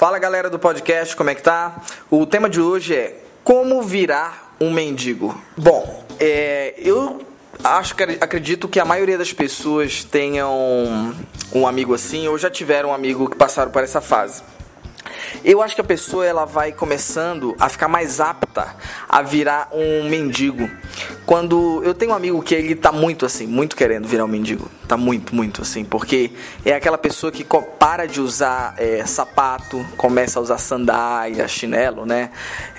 Fala 0.00 0.18
galera 0.18 0.48
do 0.48 0.58
podcast, 0.58 1.14
como 1.14 1.28
é 1.28 1.34
que 1.34 1.42
tá? 1.42 1.78
O 2.10 2.24
tema 2.24 2.48
de 2.48 2.58
hoje 2.58 2.94
é 2.94 3.20
como 3.44 3.82
virar 3.82 4.56
um 4.58 4.70
mendigo. 4.70 5.38
Bom, 5.58 6.02
é, 6.18 6.72
eu 6.78 7.20
acho 7.62 7.94
que 7.94 8.04
acredito 8.18 8.66
que 8.66 8.80
a 8.80 8.84
maioria 8.86 9.18
das 9.18 9.30
pessoas 9.30 10.02
tenham 10.02 11.14
um 11.52 11.66
amigo 11.66 11.92
assim 11.92 12.26
ou 12.28 12.38
já 12.38 12.48
tiveram 12.48 12.88
um 12.88 12.94
amigo 12.94 13.28
que 13.28 13.36
passaram 13.36 13.70
por 13.70 13.84
essa 13.84 14.00
fase. 14.00 14.42
Eu 15.44 15.62
acho 15.62 15.74
que 15.74 15.80
a 15.80 15.84
pessoa 15.84 16.26
ela 16.26 16.44
vai 16.44 16.72
começando 16.72 17.54
a 17.58 17.68
ficar 17.68 17.88
mais 17.88 18.20
apta 18.20 18.74
a 19.08 19.22
virar 19.22 19.68
um 19.72 20.08
mendigo. 20.08 20.68
Quando 21.24 21.82
eu 21.84 21.94
tenho 21.94 22.12
um 22.12 22.14
amigo 22.14 22.42
que 22.42 22.54
ele 22.54 22.74
tá 22.74 22.90
muito 22.90 23.24
assim, 23.24 23.46
muito 23.46 23.76
querendo 23.76 24.08
virar 24.08 24.24
um 24.24 24.28
mendigo, 24.28 24.68
tá 24.88 24.96
muito, 24.96 25.34
muito 25.34 25.62
assim, 25.62 25.84
porque 25.84 26.32
é 26.64 26.74
aquela 26.74 26.98
pessoa 26.98 27.30
que 27.30 27.46
para 27.78 28.06
de 28.06 28.20
usar 28.20 28.74
é, 28.76 29.04
sapato, 29.06 29.84
começa 29.96 30.38
a 30.38 30.42
usar 30.42 30.58
sandália, 30.58 31.46
chinelo, 31.46 32.04
né? 32.04 32.30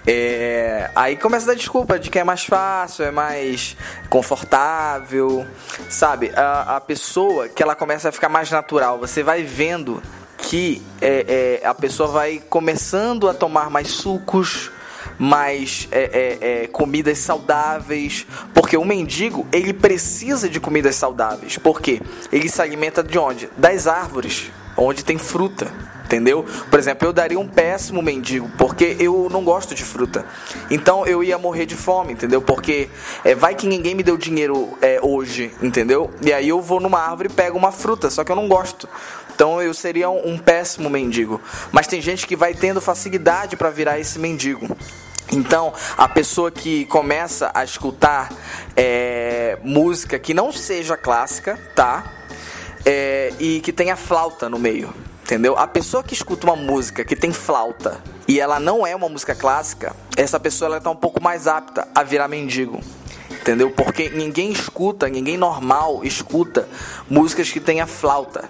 É, 0.05 0.89
aí 0.95 1.15
começa 1.15 1.45
a 1.45 1.53
dar 1.53 1.55
desculpa 1.55 1.97
de 1.97 2.09
que 2.09 2.19
é 2.19 2.23
mais 2.23 2.43
fácil, 2.43 3.05
é 3.05 3.11
mais 3.11 3.77
confortável, 4.09 5.45
sabe? 5.89 6.31
A, 6.35 6.77
a 6.77 6.81
pessoa 6.81 7.47
que 7.47 7.63
ela 7.63 7.75
começa 7.75 8.09
a 8.09 8.11
ficar 8.11 8.29
mais 8.29 8.51
natural, 8.51 8.99
você 8.99 9.23
vai 9.23 9.43
vendo 9.43 10.01
que 10.51 10.81
é, 10.99 11.61
é, 11.63 11.65
a 11.65 11.73
pessoa 11.73 12.09
vai 12.09 12.43
começando 12.49 13.29
a 13.29 13.33
tomar 13.33 13.69
mais 13.69 13.87
sucos, 13.87 14.69
mais 15.17 15.87
é, 15.93 16.01
é, 16.41 16.63
é, 16.63 16.67
comidas 16.67 17.19
saudáveis, 17.19 18.27
porque 18.53 18.75
o 18.75 18.83
mendigo 18.83 19.47
ele 19.49 19.71
precisa 19.71 20.49
de 20.49 20.59
comidas 20.59 20.97
saudáveis, 20.97 21.57
porque 21.57 22.01
ele 22.33 22.49
se 22.49 22.61
alimenta 22.61 23.01
de 23.01 23.17
onde? 23.17 23.49
Das 23.57 23.87
árvores, 23.87 24.51
onde 24.77 25.03
tem 25.03 25.17
fruta 25.17 25.71
entendeu? 26.11 26.45
Por 26.69 26.77
exemplo, 26.77 27.07
eu 27.07 27.13
daria 27.13 27.39
um 27.39 27.47
péssimo 27.47 28.01
mendigo, 28.01 28.51
porque 28.57 28.97
eu 28.99 29.29
não 29.31 29.45
gosto 29.45 29.73
de 29.73 29.83
fruta. 29.83 30.25
Então 30.69 31.05
eu 31.07 31.23
ia 31.23 31.37
morrer 31.37 31.65
de 31.65 31.75
fome, 31.75 32.11
entendeu? 32.11 32.41
Porque 32.41 32.89
é, 33.23 33.33
vai 33.33 33.55
que 33.55 33.65
ninguém 33.65 33.95
me 33.95 34.03
deu 34.03 34.17
dinheiro 34.17 34.77
é, 34.81 34.99
hoje, 35.01 35.53
entendeu? 35.61 36.11
E 36.21 36.33
aí 36.33 36.49
eu 36.49 36.61
vou 36.61 36.81
numa 36.81 36.99
árvore 36.99 37.29
e 37.31 37.33
pego 37.33 37.57
uma 37.57 37.71
fruta, 37.71 38.09
só 38.09 38.25
que 38.25 38.31
eu 38.31 38.35
não 38.35 38.49
gosto. 38.49 38.89
Então 39.33 39.61
eu 39.61 39.73
seria 39.73 40.09
um, 40.09 40.33
um 40.33 40.37
péssimo 40.37 40.89
mendigo. 40.89 41.39
Mas 41.71 41.87
tem 41.87 42.01
gente 42.01 42.27
que 42.27 42.35
vai 42.35 42.53
tendo 42.53 42.81
facilidade 42.81 43.55
para 43.55 43.69
virar 43.69 43.97
esse 43.97 44.19
mendigo. 44.19 44.67
Então, 45.33 45.73
a 45.97 46.09
pessoa 46.09 46.51
que 46.51 46.83
começa 46.87 47.51
a 47.53 47.63
escutar 47.63 48.29
é, 48.75 49.57
música 49.63 50.19
que 50.19 50.33
não 50.33 50.51
seja 50.51 50.97
clássica, 50.97 51.57
tá? 51.73 52.20
É, 52.85 53.33
e 53.39 53.59
que 53.61 53.71
tenha 53.71 53.95
flauta 53.95 54.49
no 54.49 54.57
meio 54.57 54.93
entendeu? 55.31 55.57
A 55.57 55.65
pessoa 55.65 56.03
que 56.03 56.13
escuta 56.13 56.45
uma 56.45 56.57
música 56.57 57.05
que 57.05 57.15
tem 57.15 57.31
flauta 57.31 58.01
e 58.27 58.37
ela 58.37 58.59
não 58.59 58.85
é 58.85 58.93
uma 58.93 59.07
música 59.07 59.33
clássica, 59.33 59.95
essa 60.17 60.37
pessoa 60.37 60.67
ela 60.67 60.81
tá 60.81 60.89
um 60.89 60.95
pouco 60.95 61.23
mais 61.23 61.47
apta 61.47 61.87
a 61.95 62.03
virar 62.03 62.27
mendigo. 62.27 62.81
Entendeu? 63.29 63.71
Porque 63.71 64.09
ninguém 64.09 64.51
escuta, 64.51 65.07
ninguém 65.07 65.37
normal 65.37 66.01
escuta 66.03 66.67
músicas 67.09 67.49
que 67.49 67.61
tenha 67.61 67.87
flauta. 67.87 68.49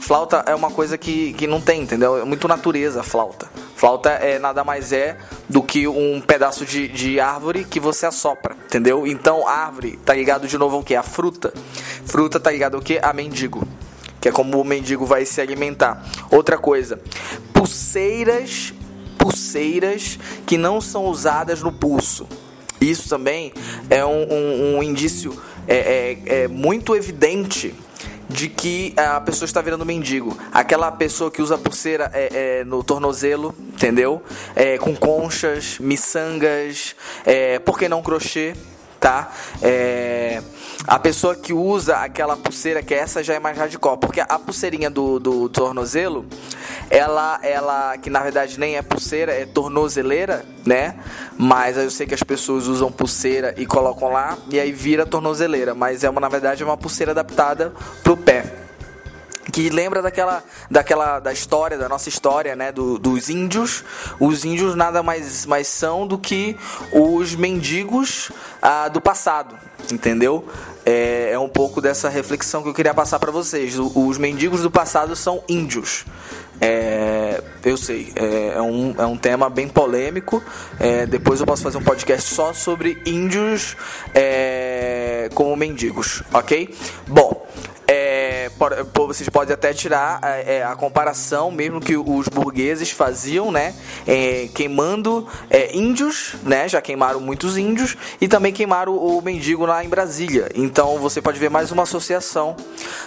Flauta 0.00 0.42
é 0.46 0.54
uma 0.54 0.70
coisa 0.70 0.98
que, 0.98 1.32
que 1.34 1.46
não 1.46 1.60
tem, 1.60 1.82
entendeu? 1.82 2.18
É 2.18 2.24
muito 2.24 2.48
natureza 2.48 3.00
a 3.00 3.02
flauta. 3.04 3.48
Flauta 3.76 4.10
é 4.10 4.38
nada 4.38 4.64
mais 4.64 4.92
é 4.92 5.16
do 5.48 5.62
que 5.62 5.86
um 5.86 6.20
pedaço 6.20 6.64
de, 6.64 6.88
de 6.88 7.20
árvore 7.20 7.64
que 7.64 7.78
você 7.78 8.06
assopra, 8.06 8.56
entendeu? 8.64 9.06
Então, 9.06 9.46
árvore 9.46 9.98
tá 10.04 10.14
ligado 10.14 10.48
de 10.48 10.56
novo 10.56 10.76
ao 10.76 10.82
que? 10.82 10.96
A 10.96 11.02
fruta. 11.02 11.52
Fruta 12.06 12.38
tá 12.40 12.50
ligado 12.50 12.76
ao 12.76 12.82
que? 12.82 12.98
A 13.02 13.12
mendigo 13.12 13.66
que 14.22 14.28
é 14.28 14.32
como 14.32 14.60
o 14.60 14.64
mendigo 14.64 15.04
vai 15.04 15.26
se 15.26 15.40
alimentar. 15.40 16.00
Outra 16.30 16.56
coisa, 16.56 17.00
pulseiras, 17.52 18.72
pulseiras 19.18 20.16
que 20.46 20.56
não 20.56 20.80
são 20.80 21.06
usadas 21.06 21.60
no 21.60 21.72
pulso. 21.72 22.28
Isso 22.80 23.08
também 23.08 23.52
é 23.90 24.04
um, 24.04 24.22
um, 24.32 24.76
um 24.76 24.82
indício 24.82 25.36
é, 25.66 26.18
é, 26.26 26.42
é 26.42 26.48
muito 26.48 26.94
evidente 26.94 27.74
de 28.28 28.48
que 28.48 28.94
a 28.96 29.20
pessoa 29.20 29.44
está 29.44 29.60
virando 29.60 29.84
mendigo. 29.84 30.38
Aquela 30.52 30.90
pessoa 30.92 31.28
que 31.28 31.42
usa 31.42 31.58
pulseira 31.58 32.08
é, 32.14 32.60
é, 32.60 32.64
no 32.64 32.82
tornozelo, 32.84 33.52
entendeu? 33.72 34.22
É, 34.54 34.78
com 34.78 34.94
conchas, 34.94 35.78
miçangas, 35.80 36.94
é, 37.26 37.58
por 37.58 37.76
que 37.76 37.88
não 37.88 38.02
crochê? 38.02 38.54
Tá? 39.02 39.32
É, 39.60 40.40
a 40.86 40.96
pessoa 40.96 41.34
que 41.34 41.52
usa 41.52 41.96
aquela 41.96 42.36
pulseira, 42.36 42.82
que 42.84 42.94
essa 42.94 43.22
já 43.22 43.34
é 43.34 43.40
mais 43.40 43.58
radical, 43.58 43.98
porque 43.98 44.20
a 44.20 44.38
pulseirinha 44.38 44.88
do, 44.88 45.18
do 45.18 45.48
tornozelo, 45.48 46.24
ela, 46.88 47.40
ela, 47.42 47.98
que 47.98 48.08
na 48.08 48.20
verdade 48.20 48.60
nem 48.60 48.76
é 48.76 48.82
pulseira, 48.82 49.32
é 49.32 49.44
tornozeleira, 49.44 50.46
né? 50.64 50.94
Mas 51.36 51.76
eu 51.76 51.90
sei 51.90 52.06
que 52.06 52.14
as 52.14 52.22
pessoas 52.22 52.68
usam 52.68 52.92
pulseira 52.92 53.52
e 53.58 53.66
colocam 53.66 54.12
lá, 54.12 54.38
e 54.48 54.60
aí 54.60 54.70
vira 54.70 55.04
tornozeleira, 55.04 55.74
mas 55.74 56.04
é 56.04 56.10
uma, 56.10 56.20
na 56.20 56.28
verdade, 56.28 56.62
é 56.62 56.66
uma 56.66 56.76
pulseira 56.76 57.10
adaptada 57.10 57.72
pro 58.04 58.16
pé 58.16 58.61
que 59.52 59.68
lembra 59.68 60.00
daquela, 60.00 60.42
daquela 60.70 61.20
da 61.20 61.32
história, 61.32 61.76
da 61.76 61.88
nossa 61.88 62.08
história, 62.08 62.56
né, 62.56 62.72
do, 62.72 62.98
dos 62.98 63.28
índios. 63.28 63.84
Os 64.18 64.44
índios 64.44 64.74
nada 64.74 65.02
mais, 65.02 65.44
mais 65.44 65.68
são 65.68 66.06
do 66.06 66.18
que 66.18 66.56
os 66.90 67.34
mendigos 67.34 68.32
ah, 68.62 68.88
do 68.88 69.00
passado, 69.00 69.54
entendeu? 69.92 70.48
É, 70.84 71.30
é 71.32 71.38
um 71.38 71.48
pouco 71.48 71.80
dessa 71.80 72.08
reflexão 72.08 72.62
que 72.62 72.68
eu 72.70 72.74
queria 72.74 72.94
passar 72.94 73.18
para 73.18 73.30
vocês. 73.30 73.78
Os 73.78 74.18
mendigos 74.18 74.62
do 74.62 74.70
passado 74.70 75.14
são 75.14 75.44
índios. 75.48 76.04
É, 76.60 77.42
eu 77.64 77.76
sei, 77.76 78.12
é, 78.14 78.54
é, 78.56 78.62
um, 78.62 78.94
é 78.96 79.04
um 79.04 79.16
tema 79.16 79.50
bem 79.50 79.68
polêmico. 79.68 80.42
É, 80.80 81.06
depois 81.06 81.40
eu 81.40 81.46
posso 81.46 81.62
fazer 81.62 81.76
um 81.76 81.82
podcast 81.82 82.34
só 82.34 82.52
sobre 82.52 83.02
índios 83.04 83.76
é, 84.14 85.28
como 85.34 85.54
mendigos, 85.56 86.22
ok? 86.32 86.74
Bom, 87.06 87.41
é, 88.46 88.50
vocês 89.06 89.28
podem 89.28 89.54
até 89.54 89.72
tirar 89.72 90.20
é, 90.22 90.62
a 90.62 90.74
comparação 90.74 91.50
mesmo 91.50 91.80
que 91.80 91.96
os 91.96 92.28
burgueses 92.28 92.90
faziam, 92.90 93.52
né? 93.52 93.74
É, 94.06 94.48
queimando 94.54 95.26
é, 95.50 95.76
índios, 95.76 96.34
né? 96.42 96.68
Já 96.68 96.80
queimaram 96.80 97.20
muitos 97.20 97.56
índios 97.56 97.96
e 98.20 98.28
também 98.28 98.52
queimaram 98.52 98.96
o 98.96 99.20
mendigo 99.20 99.66
lá 99.66 99.84
em 99.84 99.88
Brasília. 99.88 100.48
Então 100.54 100.98
você 100.98 101.20
pode 101.20 101.38
ver 101.38 101.50
mais 101.50 101.70
uma 101.70 101.82
associação, 101.84 102.56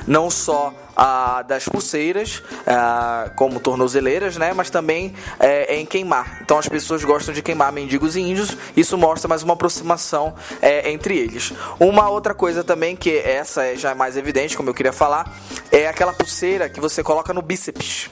não 0.07 0.29
só 0.29 0.73
a, 0.95 1.41
das 1.41 1.67
pulseiras, 1.67 2.41
a, 2.65 3.31
como 3.35 3.59
tornozeleiras, 3.59 4.37
né? 4.37 4.53
Mas 4.53 4.69
também 4.69 5.13
é, 5.39 5.75
em 5.75 5.85
queimar. 5.85 6.39
Então 6.41 6.57
as 6.57 6.67
pessoas 6.67 7.03
gostam 7.03 7.33
de 7.33 7.41
queimar 7.41 7.71
mendigos 7.71 8.15
e 8.15 8.21
índios. 8.21 8.55
Isso 8.75 8.97
mostra 8.97 9.27
mais 9.27 9.43
uma 9.43 9.53
aproximação 9.53 10.33
é, 10.61 10.91
entre 10.91 11.17
eles. 11.17 11.53
Uma 11.79 12.09
outra 12.09 12.33
coisa 12.33 12.63
também 12.63 12.95
que 12.95 13.17
essa 13.17 13.65
é 13.65 13.75
já 13.75 13.93
mais 13.93 14.17
evidente, 14.17 14.55
como 14.55 14.69
eu 14.69 14.73
queria 14.73 14.93
falar, 14.93 15.35
é 15.71 15.87
aquela 15.87 16.13
pulseira 16.13 16.69
que 16.69 16.79
você 16.79 17.03
coloca 17.03 17.33
no 17.33 17.41
bíceps. 17.41 18.09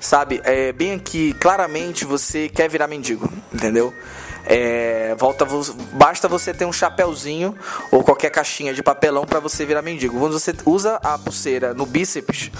Sabe? 0.00 0.40
É 0.44 0.70
bem 0.70 0.92
aqui, 0.92 1.32
claramente 1.34 2.04
você 2.04 2.48
quer 2.48 2.68
virar 2.68 2.86
mendigo, 2.86 3.26
entendeu? 3.52 3.92
É, 4.46 5.14
volta, 5.18 5.46
basta 5.92 6.28
você 6.28 6.52
ter 6.52 6.64
um 6.64 6.72
chapéuzinho 6.72 7.54
ou 7.90 8.02
qualquer 8.02 8.30
caixinha 8.30 8.74
de 8.74 8.82
papelão 8.82 9.24
para 9.24 9.40
você 9.40 9.64
virar 9.64 9.82
mendigo. 9.82 10.18
Quando 10.18 10.38
você 10.38 10.54
usa 10.66 11.00
a 11.02 11.18
pulseira 11.18 11.72
no 11.72 11.86
bíceps, 11.86 12.50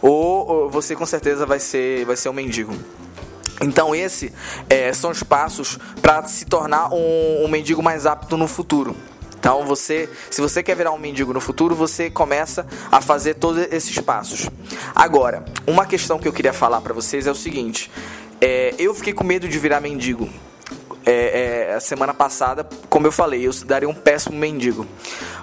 ou, 0.00 0.48
ou 0.48 0.70
você 0.70 0.94
com 0.94 1.06
certeza 1.06 1.44
vai 1.44 1.60
ser, 1.60 2.04
vai 2.04 2.16
ser 2.16 2.28
um 2.28 2.32
mendigo. 2.32 2.74
Então 3.60 3.94
esse 3.94 4.32
é, 4.68 4.92
são 4.92 5.10
os 5.10 5.22
passos 5.22 5.78
para 6.02 6.24
se 6.24 6.44
tornar 6.44 6.92
um, 6.92 7.44
um 7.44 7.48
mendigo 7.48 7.82
mais 7.82 8.06
apto 8.06 8.36
no 8.36 8.46
futuro. 8.46 8.96
Então 9.38 9.64
você, 9.64 10.08
se 10.30 10.40
você 10.40 10.62
quer 10.62 10.74
virar 10.74 10.92
um 10.92 10.98
mendigo 10.98 11.32
no 11.32 11.40
futuro, 11.40 11.74
você 11.74 12.10
começa 12.10 12.66
a 12.90 13.00
fazer 13.00 13.34
todos 13.34 13.66
esses 13.70 13.98
passos. 13.98 14.50
Agora, 14.94 15.44
uma 15.66 15.86
questão 15.86 16.18
que 16.18 16.26
eu 16.26 16.32
queria 16.32 16.52
falar 16.52 16.80
para 16.80 16.92
vocês 16.92 17.26
é 17.26 17.30
o 17.30 17.34
seguinte: 17.34 17.90
é, 18.40 18.74
eu 18.78 18.94
fiquei 18.94 19.12
com 19.12 19.22
medo 19.24 19.48
de 19.48 19.58
virar 19.58 19.80
mendigo. 19.80 20.28
É, 21.08 21.68
é, 21.70 21.74
a 21.74 21.80
semana 21.80 22.12
passada, 22.12 22.68
como 22.90 23.06
eu 23.06 23.12
falei, 23.12 23.46
eu 23.46 23.52
daria 23.64 23.88
um 23.88 23.94
péssimo 23.94 24.36
mendigo. 24.36 24.84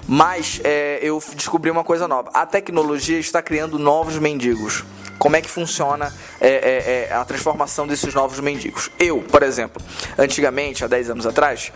Mas 0.05 0.59
é, 0.63 0.99
eu 1.01 1.23
descobri 1.35 1.71
uma 1.71 1.83
coisa 1.83 2.05
nova: 2.05 2.29
a 2.33 2.45
tecnologia 2.45 3.17
está 3.17 3.41
criando 3.41 3.79
novos 3.79 4.19
mendigos. 4.19 4.83
Como 5.17 5.37
é 5.37 5.41
que 5.41 5.49
funciona 5.49 6.13
é, 6.41 6.49
é, 6.49 7.07
é, 7.09 7.13
a 7.13 7.23
transformação 7.23 7.87
desses 7.87 8.13
novos 8.13 8.41
mendigos? 8.41 8.91
Eu, 8.99 9.21
por 9.21 9.41
exemplo, 9.41 9.81
antigamente, 10.17 10.83
há 10.83 10.87
10 10.87 11.11
anos 11.11 11.25
atrás, 11.25 11.71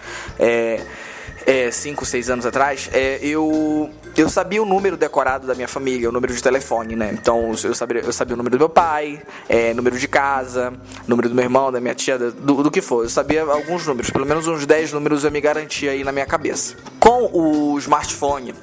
é, 1.45 1.71
5, 1.71 2.05
6 2.05 2.29
anos 2.29 2.45
atrás, 2.45 2.89
é, 2.93 3.19
eu, 3.21 3.89
eu 4.15 4.29
sabia 4.29 4.61
o 4.61 4.65
número 4.65 4.97
decorado 4.97 5.47
da 5.47 5.55
minha 5.55 5.67
família, 5.67 6.09
o 6.09 6.11
número 6.11 6.33
de 6.33 6.41
telefone, 6.41 6.95
né? 6.95 7.11
Então 7.13 7.53
eu 7.63 7.73
sabia, 7.75 8.01
eu 8.01 8.13
sabia 8.13 8.33
o 8.33 8.37
número 8.37 8.57
do 8.57 8.59
meu 8.59 8.69
pai, 8.69 9.21
é, 9.47 9.73
número 9.73 9.97
de 9.97 10.07
casa, 10.07 10.73
número 11.07 11.29
do 11.29 11.35
meu 11.35 11.43
irmão, 11.43 11.71
da 11.71 11.79
minha 11.79 11.95
tia, 11.95 12.17
do, 12.17 12.63
do 12.63 12.71
que 12.71 12.81
for. 12.81 13.03
Eu 13.03 13.09
sabia 13.09 13.43
alguns 13.43 13.85
números, 13.85 14.09
pelo 14.09 14.25
menos 14.25 14.47
uns 14.47 14.65
10 14.65 14.93
números 14.93 15.23
eu 15.23 15.31
me 15.31 15.41
garantia 15.41 15.91
aí 15.91 16.03
na 16.03 16.11
minha 16.11 16.25
cabeça. 16.25 16.75
Com 16.99 17.29
o 17.31 17.77
smartphone, 17.77 18.53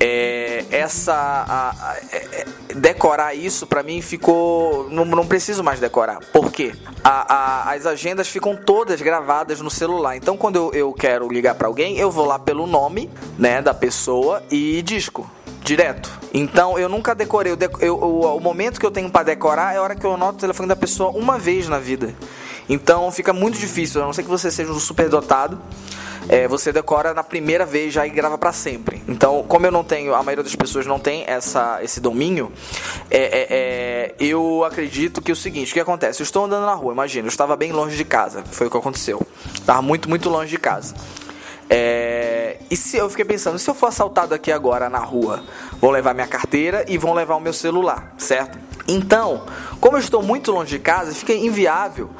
é, 0.00 0.64
essa 0.70 1.14
a, 1.14 1.70
a, 1.70 1.96
é, 2.12 2.46
decorar 2.74 3.34
isso 3.34 3.66
para 3.66 3.82
mim 3.82 4.02
ficou 4.02 4.88
não, 4.90 5.04
não 5.04 5.26
preciso 5.26 5.62
mais 5.64 5.80
decorar. 5.80 6.20
Por 6.32 6.52
quê? 6.52 6.74
A, 7.02 7.70
as 7.72 7.86
agendas 7.86 8.28
ficam 8.28 8.56
todas 8.56 9.00
gravadas 9.00 9.60
no 9.60 9.70
celular. 9.70 10.16
Então 10.16 10.36
quando 10.36 10.56
eu, 10.56 10.72
eu 10.72 10.92
quero 10.92 11.28
ligar 11.28 11.54
para 11.54 11.68
alguém, 11.68 11.98
eu 11.98 12.10
vou 12.10 12.26
lá 12.26 12.38
pelo 12.38 12.66
nome, 12.66 13.10
né, 13.38 13.62
da 13.62 13.72
pessoa 13.72 14.42
e 14.50 14.82
disco 14.82 15.30
direto. 15.66 16.08
Então 16.32 16.78
eu 16.78 16.88
nunca 16.88 17.14
decorei. 17.14 17.52
Eu, 17.52 17.58
eu, 17.80 17.96
o, 17.98 18.40
momento 18.40 18.78
que 18.78 18.86
eu 18.86 18.90
tenho 18.90 19.10
para 19.10 19.24
decorar 19.24 19.74
é 19.74 19.78
a 19.78 19.82
hora 19.82 19.96
que 19.96 20.06
eu 20.06 20.14
anoto 20.14 20.38
o 20.38 20.40
telefone 20.40 20.68
da 20.68 20.76
pessoa 20.76 21.10
uma 21.10 21.38
vez 21.38 21.68
na 21.68 21.78
vida. 21.78 22.14
Então 22.68 23.10
fica 23.10 23.32
muito 23.32 23.58
difícil, 23.58 24.00
a 24.02 24.06
não 24.06 24.12
ser 24.12 24.22
que 24.22 24.28
você 24.28 24.50
seja 24.50 24.70
um 24.70 24.78
super 24.78 25.08
dotado. 25.08 25.60
É, 26.28 26.48
você 26.48 26.72
decora 26.72 27.14
na 27.14 27.22
primeira 27.22 27.64
vez 27.64 27.94
já 27.94 28.06
e 28.06 28.10
grava 28.10 28.36
para 28.36 28.52
sempre. 28.52 29.02
Então, 29.06 29.44
como 29.46 29.66
eu 29.66 29.70
não 29.70 29.84
tenho, 29.84 30.14
a 30.14 30.22
maioria 30.22 30.42
das 30.42 30.56
pessoas 30.56 30.86
não 30.86 30.98
tem 30.98 31.24
essa, 31.26 31.78
esse 31.82 32.00
domínio, 32.00 32.52
é, 33.10 33.18
é, 33.18 33.46
é, 33.50 34.14
eu 34.18 34.64
acredito 34.64 35.22
que 35.22 35.30
é 35.30 35.34
o 35.34 35.36
seguinte: 35.36 35.70
o 35.70 35.74
que 35.74 35.80
acontece? 35.80 36.20
Eu 36.20 36.24
estou 36.24 36.44
andando 36.44 36.66
na 36.66 36.74
rua, 36.74 36.92
imagina, 36.92 37.26
eu 37.26 37.30
estava 37.30 37.54
bem 37.56 37.72
longe 37.72 37.96
de 37.96 38.04
casa, 38.04 38.42
foi 38.50 38.66
o 38.66 38.70
que 38.70 38.76
aconteceu. 38.76 39.24
Estava 39.54 39.80
muito, 39.82 40.08
muito 40.08 40.28
longe 40.28 40.50
de 40.50 40.58
casa. 40.58 40.94
É, 41.68 42.58
e 42.70 42.76
se 42.76 42.96
eu 42.96 43.08
fiquei 43.10 43.24
pensando, 43.24 43.58
se 43.58 43.68
eu 43.68 43.74
for 43.74 43.86
assaltado 43.86 44.34
aqui 44.34 44.52
agora 44.52 44.88
na 44.88 44.98
rua, 44.98 45.42
vão 45.80 45.90
levar 45.90 46.14
minha 46.14 46.26
carteira 46.26 46.84
e 46.88 46.96
vão 46.96 47.12
levar 47.12 47.36
o 47.36 47.40
meu 47.40 47.52
celular, 47.52 48.14
certo? 48.18 48.65
Então, 48.88 49.42
como 49.80 49.96
eu 49.96 50.00
estou 50.00 50.22
muito 50.22 50.52
longe 50.52 50.76
de 50.76 50.78
casa, 50.78 51.12
fica 51.12 51.32
inviável 51.32 52.10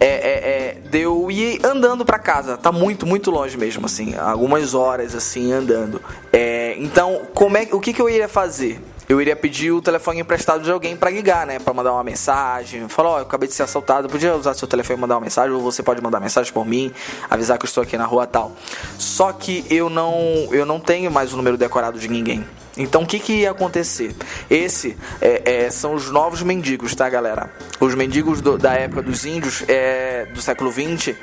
é, 0.00 0.06
é, 0.06 0.08
é, 0.08 0.80
de 0.88 1.00
eu 1.00 1.30
ir 1.30 1.64
andando 1.64 2.04
para 2.04 2.18
casa. 2.18 2.56
Tá 2.56 2.72
muito, 2.72 3.06
muito 3.06 3.30
longe 3.30 3.56
mesmo, 3.56 3.86
assim, 3.86 4.14
algumas 4.16 4.74
horas 4.74 5.14
assim 5.14 5.52
andando. 5.52 6.00
É, 6.32 6.74
então, 6.78 7.22
como 7.34 7.56
é, 7.56 7.68
o 7.72 7.80
que, 7.80 7.92
que 7.92 8.00
eu 8.00 8.08
iria 8.08 8.28
fazer? 8.28 8.80
eu 9.08 9.20
iria 9.20 9.36
pedir 9.36 9.70
o 9.70 9.82
telefone 9.82 10.20
emprestado 10.20 10.62
de 10.62 10.70
alguém 10.70 10.96
para 10.96 11.10
ligar, 11.10 11.46
né? 11.46 11.58
Para 11.58 11.74
mandar 11.74 11.92
uma 11.92 12.04
mensagem. 12.04 12.88
Falar, 12.88 13.08
ó, 13.08 13.14
oh, 13.14 13.18
eu 13.18 13.22
acabei 13.22 13.48
de 13.48 13.54
ser 13.54 13.62
assaltado, 13.62 14.08
podia 14.08 14.34
usar 14.34 14.54
seu 14.54 14.66
telefone 14.66 14.98
e 14.98 15.00
mandar 15.00 15.16
uma 15.16 15.20
mensagem, 15.20 15.52
ou 15.52 15.60
você 15.60 15.82
pode 15.82 16.02
mandar 16.02 16.20
mensagem 16.20 16.52
por 16.52 16.64
mim, 16.64 16.92
avisar 17.28 17.58
que 17.58 17.64
eu 17.64 17.68
estou 17.68 17.82
aqui 17.82 17.98
na 17.98 18.06
rua 18.06 18.26
tal. 18.26 18.52
Só 18.98 19.32
que 19.32 19.64
eu 19.68 19.90
não, 19.90 20.48
eu 20.50 20.64
não 20.64 20.80
tenho 20.80 21.10
mais 21.10 21.32
o 21.32 21.36
número 21.36 21.56
decorado 21.56 21.98
de 21.98 22.08
ninguém. 22.08 22.44
Então 22.76 23.02
o 23.02 23.06
que, 23.06 23.20
que 23.20 23.32
ia 23.40 23.52
acontecer? 23.52 24.14
Esse 24.50 24.96
é, 25.20 25.66
é, 25.66 25.70
são 25.70 25.94
os 25.94 26.10
novos 26.10 26.42
mendigos, 26.42 26.94
tá, 26.94 27.08
galera? 27.08 27.50
Os 27.78 27.94
mendigos 27.94 28.40
do, 28.40 28.58
da 28.58 28.72
época 28.74 29.02
dos 29.02 29.24
índios 29.24 29.62
é, 29.68 30.26
do 30.26 30.42
século 30.42 30.72
XX, 30.72 31.14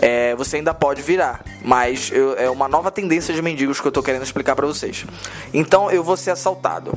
é, 0.00 0.36
você 0.36 0.58
ainda 0.58 0.72
pode 0.72 1.02
virar, 1.02 1.44
mas 1.64 2.10
eu, 2.12 2.34
é 2.38 2.48
uma 2.48 2.68
nova 2.68 2.92
tendência 2.92 3.34
de 3.34 3.42
mendigos 3.42 3.80
que 3.80 3.88
eu 3.88 3.92
tô 3.92 4.02
querendo 4.02 4.22
explicar 4.22 4.54
para 4.54 4.66
vocês. 4.66 5.04
Então 5.52 5.90
eu 5.90 6.04
vou 6.04 6.16
ser 6.16 6.30
assaltado. 6.30 6.94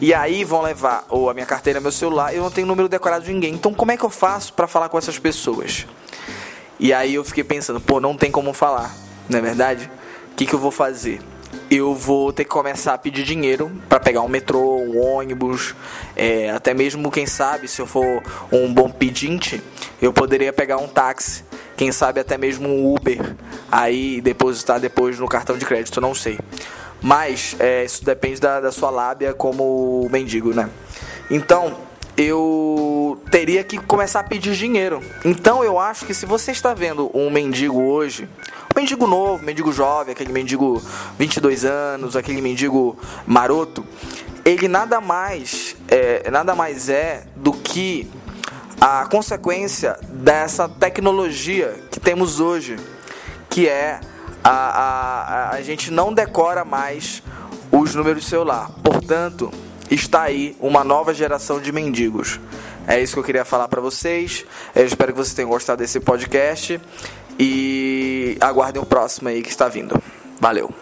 E 0.00 0.12
aí 0.12 0.42
vão 0.42 0.60
levar 0.60 1.04
ou 1.08 1.30
a 1.30 1.34
minha 1.34 1.46
carteira, 1.46 1.80
meu 1.80 1.92
celular, 1.92 2.34
eu 2.34 2.42
não 2.42 2.50
tenho 2.50 2.66
número 2.66 2.88
decorado 2.88 3.24
de 3.24 3.32
ninguém. 3.32 3.54
Então 3.54 3.72
como 3.72 3.92
é 3.92 3.96
que 3.96 4.04
eu 4.04 4.10
faço 4.10 4.52
para 4.52 4.66
falar 4.66 4.88
com 4.88 4.98
essas 4.98 5.18
pessoas? 5.18 5.86
E 6.80 6.92
aí 6.92 7.14
eu 7.14 7.22
fiquei 7.22 7.44
pensando, 7.44 7.80
pô, 7.80 8.00
não 8.00 8.16
tem 8.16 8.32
como 8.32 8.52
falar, 8.52 8.92
não 9.28 9.38
é 9.38 9.42
verdade? 9.42 9.88
O 10.32 10.34
que, 10.34 10.44
que 10.44 10.54
eu 10.54 10.58
vou 10.58 10.72
fazer? 10.72 11.20
Eu 11.76 11.94
vou 11.94 12.32
ter 12.32 12.44
que 12.44 12.50
começar 12.50 12.94
a 12.94 12.98
pedir 12.98 13.24
dinheiro 13.24 13.70
para 13.88 13.98
pegar 13.98 14.22
um 14.22 14.28
metrô, 14.28 14.76
um 14.76 15.00
ônibus, 15.00 15.74
é, 16.14 16.50
até 16.50 16.74
mesmo 16.74 17.10
quem 17.10 17.26
sabe 17.26 17.68
se 17.68 17.80
eu 17.80 17.86
for 17.86 18.22
um 18.52 18.72
bom 18.72 18.90
pedinte, 18.90 19.62
eu 20.00 20.12
poderia 20.12 20.52
pegar 20.52 20.78
um 20.78 20.88
táxi, 20.88 21.44
quem 21.76 21.90
sabe 21.90 22.20
até 22.20 22.36
mesmo 22.38 22.68
um 22.68 22.94
Uber, 22.94 23.34
aí 23.70 24.20
depositar 24.20 24.78
depois 24.78 25.18
no 25.18 25.28
cartão 25.28 25.56
de 25.56 25.64
crédito, 25.64 26.00
não 26.00 26.14
sei. 26.14 26.38
Mas 27.00 27.56
é, 27.58 27.84
isso 27.84 28.04
depende 28.04 28.40
da, 28.40 28.60
da 28.60 28.72
sua 28.72 28.90
lábia 28.90 29.34
como 29.34 30.08
mendigo, 30.10 30.54
né? 30.54 30.70
Então 31.30 31.76
eu 32.16 33.20
teria 33.30 33.64
que 33.64 33.78
começar 33.78 34.20
a 34.20 34.24
pedir 34.24 34.54
dinheiro. 34.54 35.02
Então 35.24 35.64
eu 35.64 35.78
acho 35.78 36.06
que 36.06 36.14
se 36.14 36.26
você 36.26 36.52
está 36.52 36.72
vendo 36.72 37.10
um 37.14 37.30
mendigo 37.30 37.82
hoje, 37.82 38.28
um 38.74 38.80
mendigo 38.80 39.06
novo, 39.06 39.44
mendigo 39.44 39.72
jovem, 39.72 40.12
aquele 40.12 40.32
mendigo 40.32 40.82
22 41.18 41.64
anos, 41.64 42.16
aquele 42.16 42.40
mendigo 42.40 42.96
maroto, 43.26 43.84
ele 44.44 44.68
nada 44.68 45.00
mais 45.00 45.76
é, 45.88 46.30
nada 46.30 46.54
mais 46.54 46.88
é 46.88 47.26
do 47.36 47.52
que 47.52 48.10
a 48.80 49.06
consequência 49.06 49.96
dessa 50.08 50.68
tecnologia 50.68 51.74
que 51.90 51.98
temos 51.98 52.38
hoje, 52.38 52.76
que 53.48 53.68
é 53.68 54.00
a, 54.42 54.50
a, 54.50 55.50
a 55.52 55.62
gente 55.62 55.90
não 55.90 56.12
decora 56.12 56.64
mais 56.64 57.22
os 57.72 57.94
números 57.94 58.24
de 58.24 58.28
celular. 58.28 58.70
Portanto, 58.82 59.50
está 59.90 60.22
aí 60.22 60.56
uma 60.60 60.82
nova 60.82 61.12
geração 61.12 61.60
de 61.60 61.72
mendigos. 61.72 62.40
É 62.86 63.00
isso 63.00 63.14
que 63.14 63.20
eu 63.20 63.24
queria 63.24 63.44
falar 63.44 63.68
para 63.68 63.80
vocês. 63.80 64.44
Eu 64.74 64.84
espero 64.86 65.12
que 65.12 65.18
vocês 65.18 65.34
tenham 65.34 65.48
gostado 65.48 65.78
desse 65.78 66.00
podcast 66.00 66.80
e 67.38 68.36
aguardem 68.40 68.82
o 68.82 68.86
próximo 68.86 69.28
aí 69.28 69.42
que 69.42 69.50
está 69.50 69.68
vindo. 69.68 70.00
Valeu. 70.40 70.72